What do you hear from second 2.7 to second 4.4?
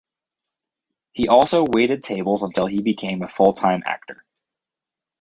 became a full-time actor.